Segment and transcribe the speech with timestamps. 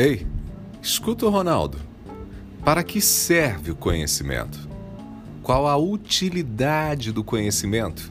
[0.00, 0.26] Ei,
[0.80, 1.76] escuta o Ronaldo.
[2.64, 4.58] Para que serve o conhecimento?
[5.42, 8.10] Qual a utilidade do conhecimento?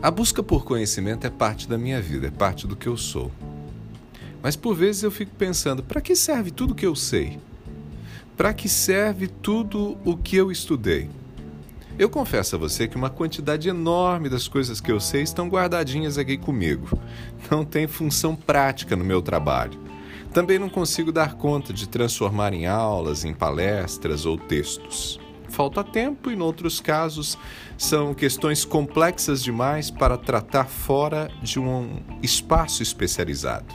[0.00, 3.32] A busca por conhecimento é parte da minha vida, é parte do que eu sou.
[4.40, 7.40] Mas por vezes eu fico pensando: para que serve tudo o que eu sei?
[8.36, 11.10] Para que serve tudo o que eu estudei?
[11.98, 16.16] Eu confesso a você que uma quantidade enorme das coisas que eu sei estão guardadinhas
[16.16, 16.96] aqui comigo.
[17.50, 19.95] Não tem função prática no meu trabalho.
[20.36, 25.18] Também não consigo dar conta de transformar em aulas, em palestras ou textos.
[25.48, 27.38] Falta tempo e, em outros casos,
[27.78, 33.74] são questões complexas demais para tratar fora de um espaço especializado.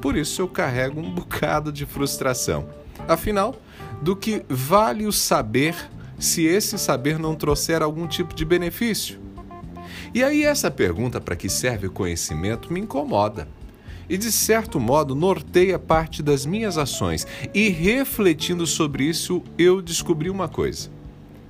[0.00, 2.68] Por isso eu carrego um bocado de frustração.
[3.08, 3.56] Afinal,
[4.00, 5.74] do que vale o saber
[6.16, 9.18] se esse saber não trouxer algum tipo de benefício?
[10.14, 13.48] E aí, essa pergunta para que serve o conhecimento me incomoda
[14.08, 17.26] e, de certo modo, norteia parte das minhas ações.
[17.54, 20.90] E refletindo sobre isso, eu descobri uma coisa.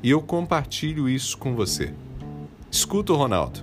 [0.02, 1.92] E eu compartilho isso com você.
[2.70, 3.60] Escuta, Ronaldo.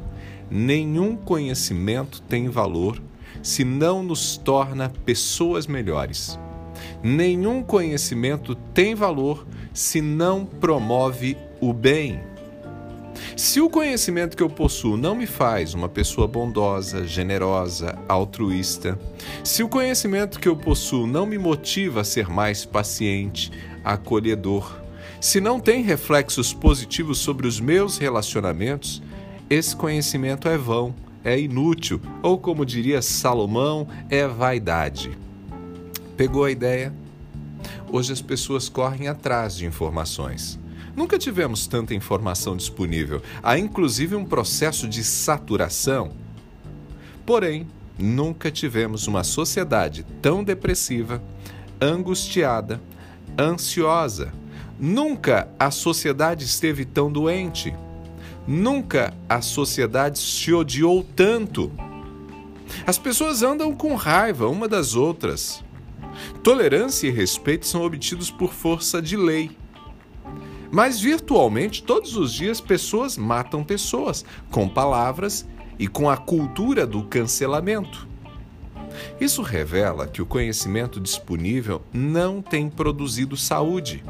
[0.49, 3.01] Nenhum conhecimento tem valor
[3.41, 6.39] se não nos torna pessoas melhores.
[7.03, 12.19] Nenhum conhecimento tem valor se não promove o bem.
[13.35, 18.97] Se o conhecimento que eu possuo não me faz uma pessoa bondosa, generosa, altruísta,
[19.43, 23.51] se o conhecimento que eu possuo não me motiva a ser mais paciente,
[23.83, 24.79] acolhedor,
[25.19, 29.03] se não tem reflexos positivos sobre os meus relacionamentos,
[29.49, 35.11] esse conhecimento é vão, é inútil, ou como diria Salomão, é vaidade.
[36.15, 36.93] Pegou a ideia?
[37.91, 40.57] Hoje as pessoas correm atrás de informações
[40.95, 43.21] Nunca tivemos tanta informação disponível.
[43.43, 46.13] Há inclusive um processo de saturação.
[47.25, 47.67] Porém,
[47.99, 51.21] nunca tivemos uma sociedade tão depressiva,
[51.81, 52.81] angustiada,
[53.37, 54.33] ansiosa.
[54.79, 57.75] Nunca a sociedade esteve tão doente.
[58.47, 61.71] Nunca a sociedade se odiou tanto.
[62.87, 65.63] As pessoas andam com raiva uma das outras.
[66.41, 69.57] Tolerância e respeito são obtidos por força de lei.
[70.75, 75.47] Mas virtualmente, todos os dias, pessoas matam pessoas com palavras
[75.79, 78.05] e com a cultura do cancelamento.
[79.17, 84.03] Isso revela que o conhecimento disponível não tem produzido saúde.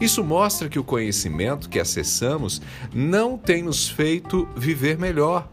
[0.00, 2.62] Isso mostra que o conhecimento que acessamos
[2.94, 5.48] não tem nos feito viver melhor.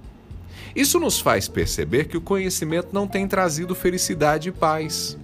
[0.76, 5.18] Isso nos faz perceber que o conhecimento não tem trazido felicidade e paz.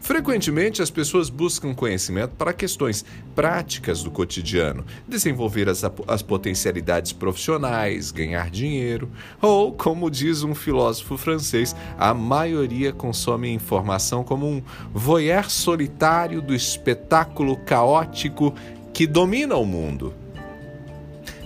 [0.00, 8.10] Frequentemente, as pessoas buscam conhecimento para questões práticas do cotidiano, desenvolver as, as potencialidades profissionais,
[8.10, 14.62] ganhar dinheiro, ou, como diz um filósofo francês, a maioria consome informação como um
[14.92, 18.54] voyeur solitário do espetáculo caótico
[18.92, 20.14] que domina o mundo.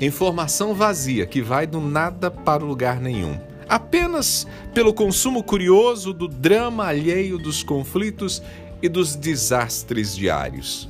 [0.01, 6.27] Informação vazia que vai do nada para o lugar nenhum apenas pelo consumo curioso do
[6.27, 8.43] drama alheio dos conflitos
[8.83, 10.89] e dos desastres diários.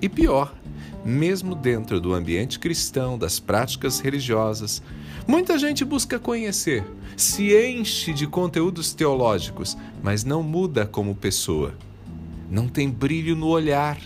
[0.00, 0.52] E pior,
[1.04, 4.82] mesmo dentro do ambiente cristão, das práticas religiosas,
[5.26, 6.84] muita gente busca conhecer,
[7.16, 11.74] se enche de conteúdos teológicos, mas não muda como pessoa.
[12.50, 13.98] Não tem brilho no olhar,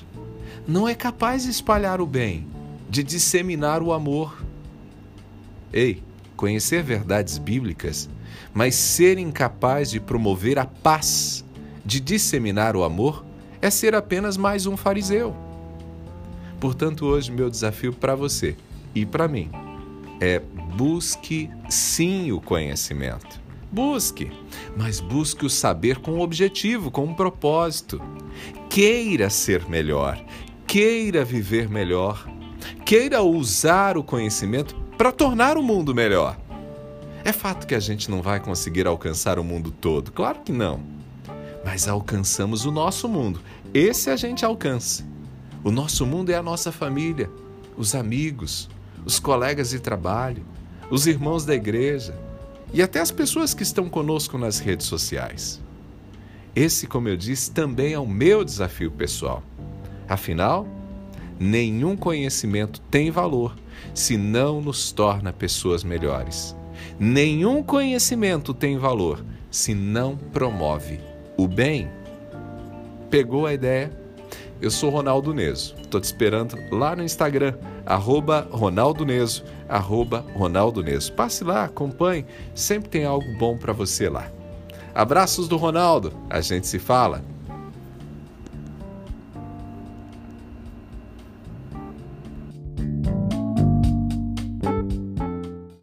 [0.67, 2.47] não é capaz de espalhar o bem,
[2.89, 4.45] de disseminar o amor.
[5.73, 6.03] Ei,
[6.37, 8.09] conhecer verdades bíblicas,
[8.53, 11.45] mas ser incapaz de promover a paz,
[11.85, 13.25] de disseminar o amor,
[13.61, 15.35] é ser apenas mais um fariseu.
[16.61, 18.57] Portanto, hoje meu desafio para você
[18.95, 19.51] e para mim
[20.21, 20.41] é
[20.77, 23.41] busque sim o conhecimento.
[23.71, 24.31] Busque,
[24.77, 28.01] mas busque o saber com um objetivo, com um propósito.
[28.71, 30.23] Queira ser melhor,
[30.67, 32.27] queira viver melhor,
[32.85, 36.37] queira usar o conhecimento para tornar o mundo melhor.
[37.25, 40.81] É fato que a gente não vai conseguir alcançar o mundo todo, claro que não.
[41.65, 43.41] Mas alcançamos o nosso mundo.
[43.75, 45.05] Esse a gente alcança.
[45.63, 47.29] O nosso mundo é a nossa família,
[47.77, 48.71] os amigos,
[49.05, 50.47] os colegas de trabalho,
[50.91, 52.17] os irmãos da igreja
[52.73, 55.61] e até as pessoas que estão conosco nas redes sociais.
[56.55, 59.43] Esse, como eu disse, também é o meu desafio pessoal.
[60.09, 60.67] Afinal,
[61.39, 63.55] nenhum conhecimento tem valor
[63.95, 66.57] se não nos torna pessoas melhores.
[66.99, 71.01] Nenhum conhecimento tem valor se não promove
[71.37, 71.91] o bem.
[73.11, 73.91] Pegou a ideia?
[74.61, 75.75] Eu sou Ronaldo Neso.
[75.81, 77.55] Estou te esperando lá no Instagram,
[77.85, 81.13] arroba Ronaldo Neso, arroba Ronaldo Neso.
[81.13, 82.25] Passe lá, acompanhe,
[82.55, 84.31] sempre tem algo bom para você lá.
[84.95, 86.13] Abraços do Ronaldo.
[86.31, 87.23] A gente se fala.